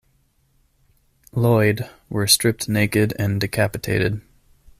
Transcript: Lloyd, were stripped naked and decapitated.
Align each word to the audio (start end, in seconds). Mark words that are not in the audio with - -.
Lloyd, 1.31 1.87
were 2.09 2.25
stripped 2.25 2.67
naked 2.67 3.13
and 3.19 3.39
decapitated. 3.39 4.19